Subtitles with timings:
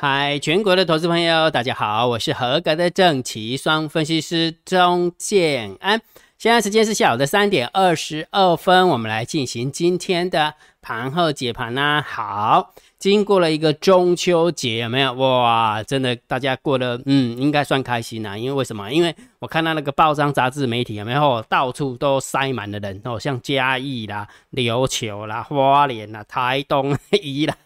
[0.00, 6.00] 嗨，全国的投资朋友，大家好，我是合格的正奇双分析师钟建安。
[6.38, 12.00] 现在时间是下午的三点二十二分，我们来进行今天的盘后解盘啦。
[12.00, 15.12] 好，经过了一个中秋节，有没有？
[15.12, 18.36] 哇，真的，大家过得嗯，应该算开心啦。
[18.36, 18.92] 因为为什么？
[18.92, 27.56] 因为我看到那个报章、杂志、媒体有没有，到处都塞满了人哦，像嘉义啦、琉球啦、花莲啦、台东、宜兰，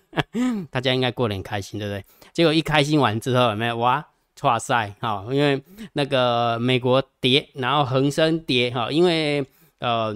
[0.70, 2.04] 大家应该过得很开心，对不对？
[2.32, 3.76] 结果一开心完之后，有没有？
[3.78, 4.06] 哇！
[4.42, 5.60] 哇塞，哈，因为
[5.94, 9.42] 那个美国跌，然后恒生跌，哈，因为
[9.78, 10.14] 呃，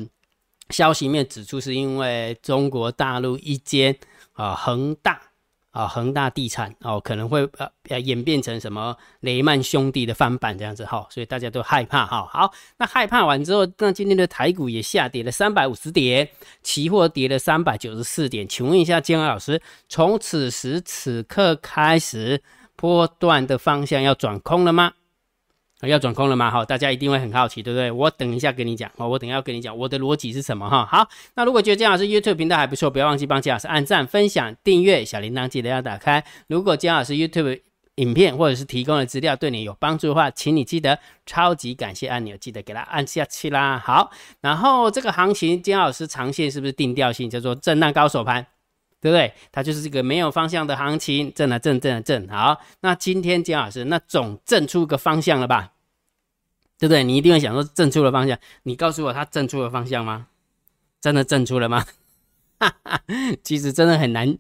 [0.69, 3.97] 消息面指出是因为中国大陆一间
[4.41, 5.21] 啊恒大
[5.71, 7.47] 啊恒大地产哦可能会
[7.89, 12.27] 呃演变成什么雷曼兄弟的翻版这样子哈，所以大家都害怕哈。
[12.33, 16.29] 好，那害怕完之后，那今天的台股也下跌了三百五十点，
[16.63, 18.49] 期货跌了三百九十四点。
[18.49, 22.43] 请问一下姜老师，从此时此刻开始。
[22.81, 24.93] 波段的方向要转空了吗？
[25.89, 26.51] 要转空了吗？
[26.51, 27.91] 哈，大家一定会很好奇，对不对？
[27.91, 30.85] 我等一下跟你讲，哦，我等一下要跟你讲我的逻辑是什么哈。
[30.85, 36.25] 好，那如果觉得姜老师 YouTube 频道还不错，不要忘记帮姜老师按赞、分享、订阅，小铃铛记得要打开。
[36.49, 37.61] 如果姜老师 YouTube
[37.97, 43.79] 影片或者是提供的资料对你有帮助的话，请你记得超级感谢按钮，记得给它按下去啦。
[43.79, 48.47] 好，然后这个行情，姜老师长线是不是定调性，叫做震荡高手盘？
[49.01, 49.33] 对不对？
[49.51, 52.29] 它就是这个没有方向的行情，震啊震，震啊震。
[52.29, 55.73] 好，那今天姜老师那总震出个方向了吧？
[56.79, 57.05] 对不对？
[57.05, 60.27] 你一定会想说震出了方向，你告诉我它震出了方向吗？
[61.01, 61.85] 真的震出了吗？
[62.59, 63.01] 哈哈，
[63.43, 64.37] 其实真的很难，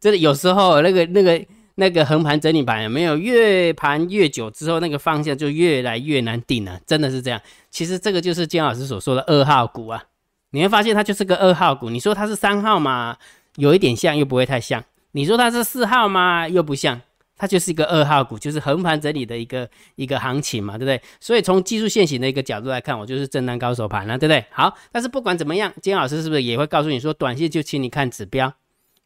[0.00, 7.40] 真的有时候那个那个那个横盘整理盘有没有越盘越久之后，那个方向就越来越难定了，真的是这样。
[7.70, 10.04] 其实这个就是姜老师所说的二号股啊，
[10.50, 11.90] 你会发现它就是个二号股。
[11.90, 13.16] 你说它是三号吗？
[13.56, 14.82] 有一点像，又不会太像。
[15.12, 16.48] 你说它是四号吗？
[16.48, 17.00] 又不像，
[17.36, 21.00] 它就是一个二号股，就是横盘整理的一个一个行情嘛，对不对？
[21.20, 24.44] 所以从技术线型的一个角度来看，我就是震荡高手盘了，对不对？
[24.50, 28.52] 好，但是不管怎么样，金老师是不是也会告诉你说，短线就请你看指标。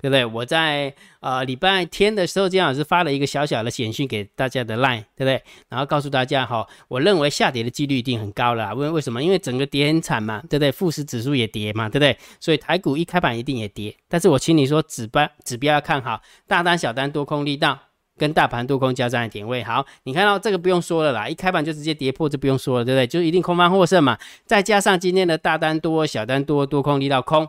[0.01, 0.25] 对不对？
[0.25, 5.43] 我在呃礼拜天的时候，金老师发了一个小小的简讯给大家的 line，对不对？
[5.69, 8.73] 然后告诉大家哈，我认为下跌的几率一定很高了。
[8.75, 9.21] 为为什么？
[9.21, 10.71] 因为整个跌很惨嘛，对不对？
[10.71, 12.17] 富时指数也跌嘛，对不对？
[12.39, 13.93] 所以台股一开盘一定也跌。
[14.09, 17.77] 但是我请你说指标指标要看好，大单小单多空力道
[18.17, 19.65] 跟大盘多空交战的点位。
[19.65, 23.05] 好，你看到这个不用说了啦，一开盘就直接跌破，就不用说了，对不对？
[23.05, 24.17] 就一定空方获胜嘛。
[24.47, 27.49] 再加上今天的大单多小单多多空力道空，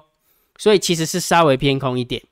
[0.57, 2.23] 所以其实是稍微偏空一点。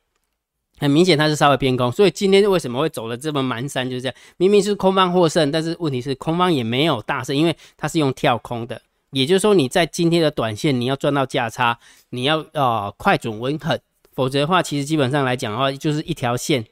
[0.80, 3.90] 很明显，它是稍微偏空，所以今天为什么会走的这么蹒跚？
[3.90, 8.82] 就是这样，明明是空方获胜，但是问题是空方也没有大胜，因为它是用跳空的。
[9.12, 11.80] 也就是说，你在今天的短线，你要赚到价差，
[12.10, 13.80] 你要呃快准稳狠，
[14.14, 16.66] 否则的话，其实基本上来讲的话，就是一条线，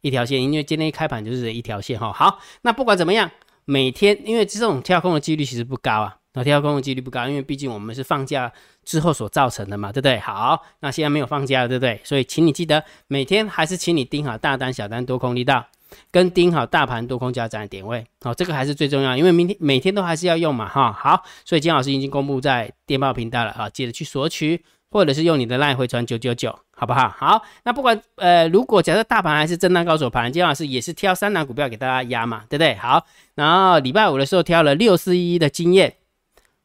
[0.00, 2.12] 一条线，因为今天一开盘就是一条线哈。
[2.12, 3.30] 好，那不管怎么样，
[3.64, 6.16] 每天因为这种跳空的几率其实不高啊。
[6.32, 8.52] 那跳空的几率不高，因为毕竟我们是放假
[8.84, 10.18] 之后所造成的嘛，对不对？
[10.20, 12.00] 好，那现在没有放假了，对不对？
[12.04, 15.66] 所以请你记得每天还是请你盯好大单、小单、多空力道，
[16.12, 20.92] 跟盯好大盘多空交战的点位，好，这个还是最重要，因为明天每天都还是要用嘛，哈。
[20.92, 27.08] 好，所以金老师已经公布在电报频道了，啊，记得去索取，或者是用你的 line 回传九九九，好不好？
[27.08, 32.76] 好，那不管呃，如果假设大盘还是震荡高手盘，金老师也是挑三档股票给大家压嘛，对不对？
[32.76, 33.04] 好，
[33.34, 35.96] 然后礼拜五的时候挑了六四一的经验。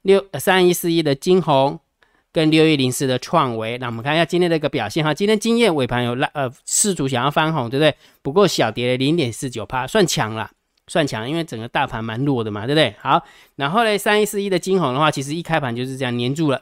[0.05, 1.79] 六三一四一的金红
[2.31, 5.11] 跟六一零四的创维，那我们看一下今天的一个表现哈。
[5.11, 7.95] 今天经验尾盘有拉呃四组想要翻红，对不对？
[8.21, 10.51] 不过小跌零点四九趴，算强了，
[10.85, 12.93] 算强，因为整个大盘蛮弱的嘛，对不对？
[12.99, 13.23] 好，
[13.55, 16.61] 然后呢，三一四一的金红的话，其实一开盘就是这样黏住了，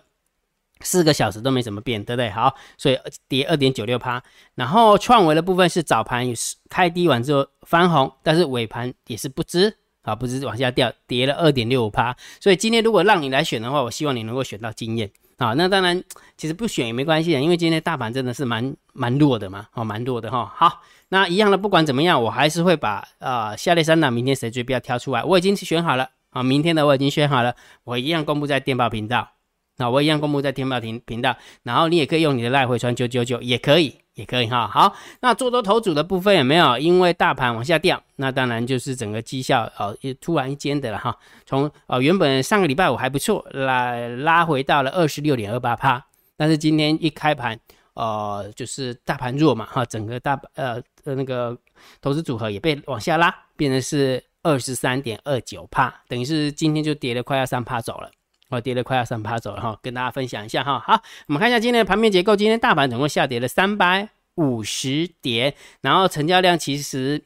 [0.79, 2.29] 四个小时都没怎么变，对不对？
[2.29, 4.23] 好，所以跌二点九六趴。
[4.55, 9.75] 然后创维的部分是早盘也是开低完之后翻红，但是尾盘也是不知。
[10.03, 12.15] 啊，不是往下掉，跌了二点六五趴。
[12.39, 15.53] 所以今天如果让你来选的话，我希望你能够选到经验啊。
[15.53, 16.03] 那当然，
[16.37, 20.51] 其实不选也没关系啊，因为今天大盘真的是蛮蛮弱的嘛，哦，蛮弱的哈。
[20.55, 26.43] 好，那一样的，不管怎么样，我还是会把啊下列三档明天谁最不要挑出来，我已经选好了啊。
[26.43, 29.29] 明天的我已经选好了，我一样公布在电报频道。
[29.77, 34.02] 那我一样公布在电报频频道，然后你也可以用你的赖回传九九九，也可以。
[34.15, 36.77] 也可以哈，好，那做多头组的部分有没有？
[36.77, 41.17] 因为大盘往下掉，那当然就是整个绩效哦，也突然一间的了哈。
[41.45, 46.05] 从呃原本上个礼拜五还不错，拉拉回到了二十六点二八趴，
[46.37, 47.59] 但是今天一开盘，
[47.95, 51.57] 呃，就是大盘弱嘛哈，整个大呃呃那个
[51.99, 58.11] 投资组合也被往下拉，变成是二十三点二九帕，等于是今天就跌了快要三趴走了。
[58.55, 60.79] 我跌了快要三趴走了哈，跟大家分享一下哈。
[60.79, 62.35] 好，我们看一下今天的盘面结构。
[62.35, 67.21] 今天大盘总共下跌了三百五十点，然后成交量其实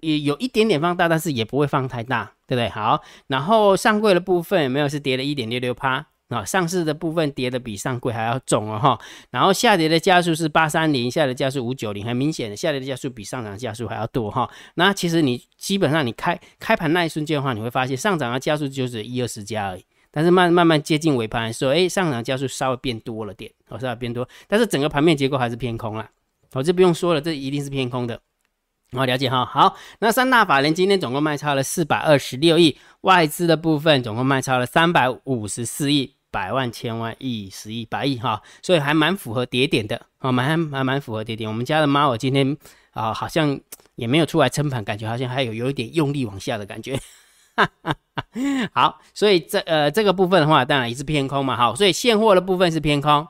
[0.00, 2.68] 也有一点点放大，但是也不会放太大，对不对？
[2.68, 6.06] 好，然后上柜的部分没有是跌了一点六六趴？
[6.28, 9.00] 啊，上市的部分跌的比上柜还要重哦哈，
[9.30, 14.46] 然后下跌的加速是八三零，下跌加速五九零，很明显的下跌的加速比上涨加速还要多哈。
[14.74, 19.84] 那其实你基本上你开开盘那一瞬间的话，你会发现上涨的加速就是一二十加而已，
[20.18, 26.10] 但是慢慢慢接近尾盘的时候，哎，上涨加速稍微变多了点，哦，稍微变多，但是整个盘面结构还是偏空啦。
[26.54, 28.20] 哦，这不用说了，这一定是偏空的。
[28.90, 29.44] 好，了解哈。
[29.44, 36.16] 好，那三大法人今天总共卖超了四百二十六亿，外资的部分总共卖超了三百五十四亿。
[36.30, 41.48] 百万、千万、亿、十亿、百亿哈，所以还蛮符合叠点的啊，蛮蛮蛮符合叠点。
[41.48, 42.54] 我们家的猫我今天
[42.90, 43.58] 啊，好像
[43.94, 47.00] 也没有出来撑盘，感觉好像还有有一点用力往下的感觉。
[48.72, 51.56] 好，所以这呃这个部分的话，当然也是偏空嘛。
[51.56, 53.26] 好，所以现货的部分是偏空。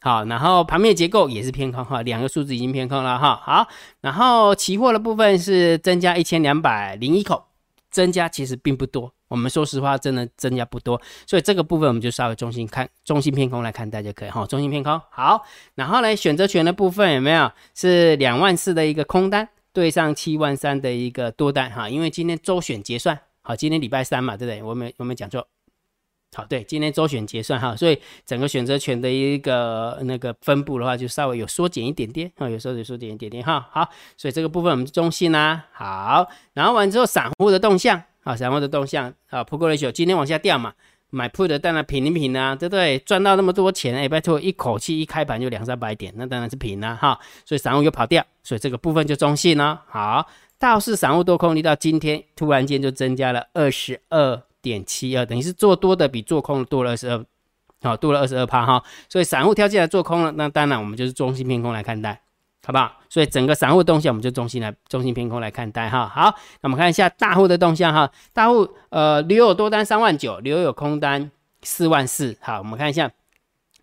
[0.00, 3.40] 好，然后盘面结构也是偏空哈，两个数字已经偏空了哈。
[3.42, 3.66] 好，
[4.00, 7.46] 然后期货的部分是增加一千两百零一口，
[7.90, 9.12] 增加其实并不多。
[9.28, 14.46] 我们说实话，真的增加不多，所以这个部分我们就稍微中心看，中心偏空来看待就可以哈。
[14.46, 15.44] 中心偏空好，
[15.74, 21.88] 然后呢，选择权的部分有没有是两万四的一个空单对上七万三的一个多单哈？
[21.88, 24.60] 因为今天周选结算，好，今天礼拜三嘛，对不对？
[24.60, 25.46] 我没我没讲错，
[26.34, 33.68] 好，对，今天周选结算哈，所以整个选择权的一个那个分布的话，就稍微有缩减一点点啊，有时候有缩减一点点哈。
[33.70, 38.02] 好，所以这个部分我们中性啦，好，然后完之后散户的动向。
[38.24, 40.74] 啊，散户的动向啊，Put Ratio 今天往下掉嘛，
[41.10, 42.98] 买 Put 的当然平一平啊，对不对？
[42.98, 47.16] 赚到那么多钱，哎，拜托，一口气一开盘就两三百点，那当然是平啦，哈。
[47.44, 49.80] 所以散户又跑掉，所以这个部分就中性了。
[49.86, 50.26] 好，
[50.58, 57.24] 倒是散户多空力到今天突然间就增加了二十二点七二，等于是做多的比做空多了二十二，
[57.82, 58.82] 好，多了二十二趴哈。
[59.08, 62.22] 所以散户跳进来做空了，那当然我们就是中性偏空来看待。
[62.64, 62.96] 好不好？
[63.08, 66.08] 所以整个散户动向，我们就中心来中心偏空来看待哈。
[66.08, 68.10] 好，那我们看一下大户的动向哈。
[68.32, 71.30] 大户呃留有多单三万九，留有空单
[71.62, 72.36] 四万四。
[72.40, 73.08] 好，我们看一下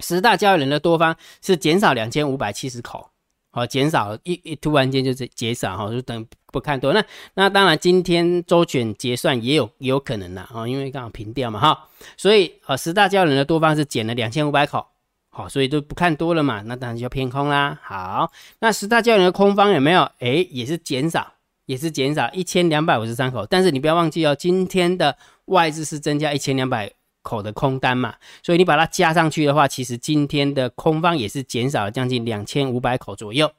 [0.01, 3.09] 十大交易人的多方是减少两千五百七十口，
[3.55, 6.91] 好，减少一一突然间就是减少哈，就等不看多。
[6.91, 7.05] 那
[7.35, 11.87] 那当然今天周选结算也有也有可能啦啊，因为刚好平掉嘛哈。
[12.17, 14.83] 所以呃十大交易人的多方是减了两千五百口。
[15.29, 17.79] 好，所以都不看多了嘛，那当然就偏空啦。
[17.83, 20.01] 好，那十大交易人的空方有没有？
[20.19, 21.33] 哎，也是减少，
[21.65, 23.45] 也是减少一千两百五十三口。
[23.45, 25.15] 但是你不要忘记哦，今天的
[25.45, 26.91] 外资是增加一千两百
[27.23, 33.51] 口的空单嘛，所以你把它加上去的话，其实今天的空方也是减少了将近两千五百口左右，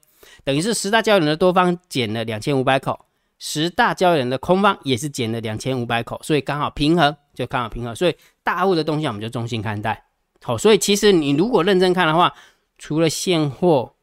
[0.44, 3.06] 等于是十大交易人的多方减了两千五百口，
[3.38, 7.96] 十大交易人的空方也是减了两千五百口，所以刚好平衡，就刚好平衡。
[7.96, 10.04] 所以大户的东西我们就中心看待。
[10.42, 12.32] 好，所以其实你如果认真看的话，
[12.78, 13.94] 除了现货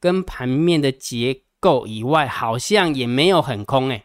[0.00, 4.04] 跟盘面的结构以外，好像也没有很空哎，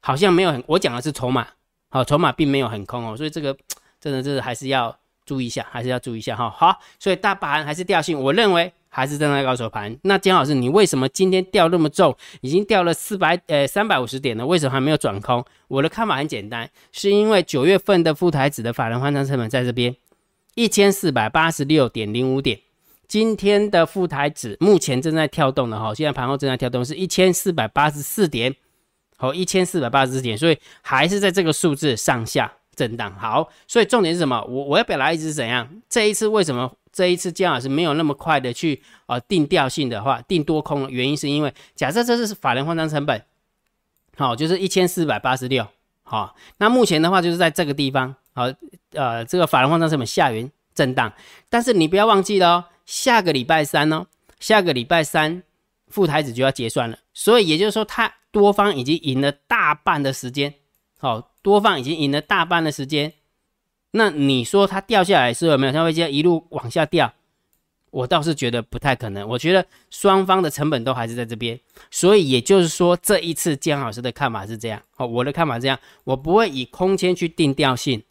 [0.00, 1.46] 好像没有很，我讲的是筹码，
[1.90, 3.56] 好，筹码并没有很空哦，所以这个
[4.00, 6.50] 真的这是还是要注意一下，还是要注意一下哈。
[6.50, 9.96] 好，所以大盘还是掉性，我认为还是正在高手盘。
[10.02, 15.44] 那姜老师，你为什么今天掉那么重，已经掉了四百呃三百五十点了，为什么还没有转空？
[15.68, 19.94] 我的看法很简单，是因为九月份的副台子的法人换仓成本在这边。
[20.54, 22.58] 一千四百八十六点零五点，
[23.06, 28.56] 今天的副台指目前正在跳动的哈，现在盘后正在跳动是一千四百八十四点，
[29.18, 33.12] 好，一千四百八十四点，所以还是在这个数字上下震荡。
[33.18, 34.40] 好，所以重点是什么？
[34.44, 35.68] 我我要表达意思是怎样？
[35.88, 40.88] 这一次为什么这一次姜老师没有那么快的去啊定调性的话定多空？
[40.88, 43.20] 原因是因为假设这是法人换仓成本，
[44.16, 45.66] 好，就是一千四百八十六，
[46.04, 48.14] 好，那目前的话就是在这个地方。
[48.34, 48.52] 好，
[48.92, 51.10] 呃，这个法人换仓成本下缘震荡，
[51.48, 54.04] 但是你不要忘记了哦，下个礼拜三哦，
[54.38, 55.42] 下个礼拜三
[55.88, 60.52] 副台子就要结算了，所以也就是说，它多方已经赢了大半的时间，
[60.98, 63.12] 好，多方已经赢了大半的时间，
[63.92, 65.72] 那你说它掉下来是有没有？
[65.72, 67.12] 它会这样一路往下掉？
[67.90, 71.58] 我倒是觉得不太可能，我觉得双方的成本都还是在这边，
[71.90, 78.02] 所以也就是说，这一次姜老师的看法是这样，好，我的看法这样，我不会以空间去定调性。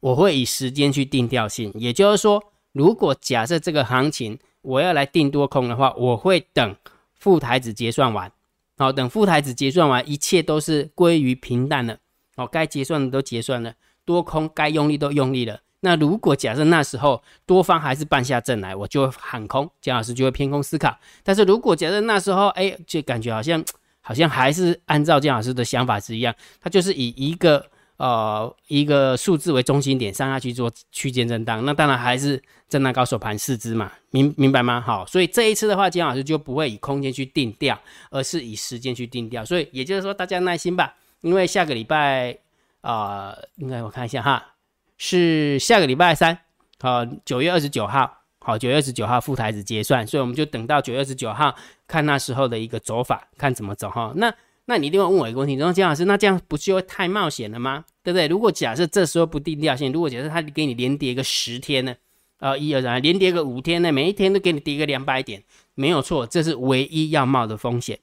[0.00, 6.76] 我会以时间去定调性，也就是说，如果假设这个行情我要来定多空的话，我会等
[7.14, 8.30] 副台子结算完，
[8.76, 11.96] 好，等副台子结算完，一切都是归于平淡了，
[12.36, 13.74] 哦，该结算的都结算了，
[14.04, 15.60] 多空该用力都用力了。
[15.80, 20.96] 那如果假设那时候多方还是半下阵来，我就喊空，姜老师就会偏空思考。
[21.22, 23.64] 但是如果假设那时候，哎，就感觉好像
[24.00, 27.66] 好像还是按照姜老师的想法是一样，他就是以一个。
[27.96, 34.80] 呃一个数字为中心点上下去做区间震荡，那当然还是震荡高手盘四支嘛，明明白吗？
[34.80, 39.44] 好，所以这一次的话，金老师就不会以空间去定调，而是以时间去定调。
[39.44, 40.92] 所以也就是说，大家耐心吧，
[41.24, 42.36] 因为下个礼拜
[42.82, 44.56] 啊，应该我看一下哈，
[44.98, 46.38] 是下个礼拜三，
[46.78, 51.56] 好，九月二十九号，好，九月二十九号副台子结算，所以我们就等到九月二十九号
[51.88, 54.12] 看那时候的一个走法，看怎么走哈。
[54.16, 54.34] 那
[54.66, 57.86] 那你一定会问我一个问题，说姜老师，那这样不就会太冒险了吗？
[58.02, 58.28] 对不对？
[58.28, 61.96] 如果假设这时候不定调性，如果假设他给你连跌个十天呢？
[62.38, 63.90] 啊，一二三，连跌个五天呢？
[63.90, 65.42] 每一天都给你跌个两百点，
[65.74, 67.98] 没有错，这是唯一要冒的风险，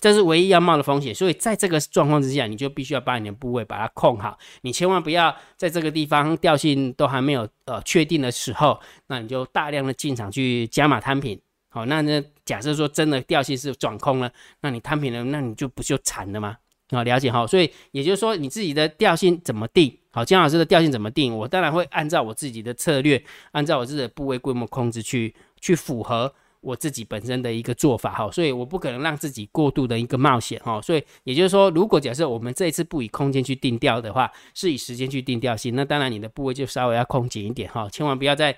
[0.00, 1.14] 这是唯一要冒的风险。
[1.14, 11.40] 所以在这个状况之下，你就必须要把你的部位把它控好，你千万不要在这个地方调性都还没有呃确定的时候，那你就大量的进场去加码摊平。
[11.68, 16.56] 好，那那假设说真的调性是转空了，那你摊平了，那你就不就惨了吗？
[16.90, 17.44] 好，了解哈。
[17.46, 19.98] 所以也就是说，你自己的调性怎么定？
[20.12, 21.36] 好，姜老师的调性怎么定？
[21.36, 23.20] 我当然会按照我自己的策略，
[23.50, 26.32] 按照我自己的部位规模控制去去符合
[26.64, 28.30] 我自己本身的一个做法哈。
[28.32, 30.80] 所以我不可能让自己过度的一个冒险哈。
[30.80, 38.56] 所以也就是说，如果假设我们这一次不以空间去定调的话，是以时间去定调性，那当然你的部位就稍微要空紧一点哈，千万不要在。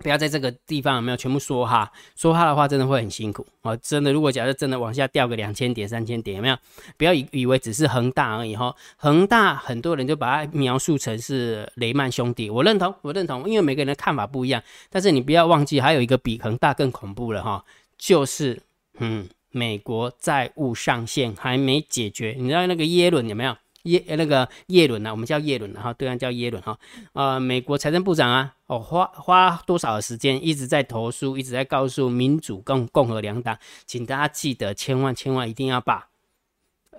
[0.00, 1.90] 不要在这个地方有没有全部说哈？
[2.16, 3.76] 说哈的话真的会很辛苦哦。
[3.76, 6.56] 真的，如果假设真的往下掉个两千点、三千点，有没有？
[6.96, 8.74] 不要以以为只是恒大而已哈。
[8.96, 14.62] 恒大很多人就把它描述成是雷曼兄弟，我认同，我认同，因为每个人的看法不一样。
[14.88, 17.64] 但是你不要忘记，还有一个比恒大更恐怖了哈，
[17.98, 18.60] 就是
[18.98, 22.34] 嗯，美国债务上限还没解决。
[22.38, 23.54] 你知道那个耶伦有没有？
[23.84, 25.10] 耶那个耶伦呢？
[25.10, 26.78] 我们叫耶伦哈，对岸叫耶伦哈。
[27.12, 36.08] 呃，美国财政部长啊，哦，花花多少的时间一直在投诉，一直在告诉民主共共和两党，请大家记得，千万千万一定要把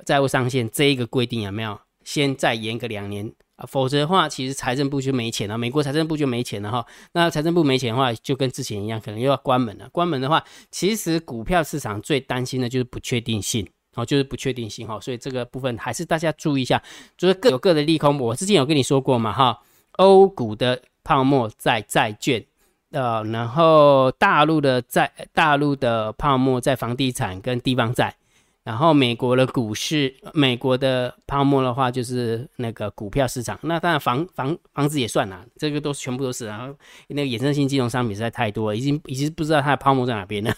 [0.06, 1.80] 债务上限这一个规定有没有？
[2.04, 6.84] 先再延个两年啊，否则的话，其实财政部就没钱了，美国财政部就没钱了哈。
[7.14, 9.88] 那财政部没钱的话，就跟之前一样，可能又要关门了。
[9.90, 13.70] 关门的话，其实股票市场最担心的就是不确定性。
[13.94, 16.82] 好，就是不确定性哈，所以这个部分还是大家注意一下，
[17.18, 18.18] 就是各有各的利空。
[18.18, 19.60] 我之前有跟你说过嘛哈，
[19.98, 22.46] 欧股的泡沫在债券，
[22.92, 28.16] 呃，然后大陆的债，大陆的泡沫在房地产跟地方债，
[28.64, 36.74] 然后美国的股市，美国的泡沫的话就是那个股票市场，那当然房房房子也算啦，这个都全部都是，然后
[37.10, 40.56] 那个衍生性金融商品实在太多，已经已经不知道它的泡沫在哪边了。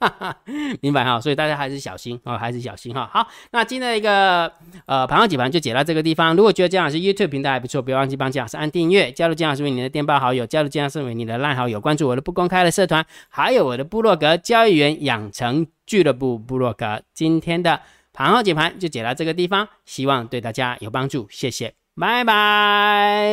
[0.00, 0.36] 哈哈，
[0.80, 3.08] 明白哈，所以大家还是小心哦，还是小心哈。
[3.12, 4.50] 好，那今天的一个
[4.86, 6.34] 呃盘后解盘就解到这个地方。
[6.34, 17.02] 如果觉得姜老师 YouTube 频道还不错，不要忘记帮姜老师按订阅，加入姜老师为你的电报好友，加入姜老师为你的烂好友，关注我的不公开的社团，还有我的部落格交易员养成俱乐部部落格。
[17.12, 17.80] 今天的
[18.14, 23.28] 盘后解盘就解到这个地方，希望对大家有帮助，谢谢，拜拜。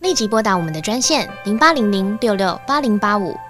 [0.00, 3.36] 立即拨打我们的专线零八零零六六八零八五。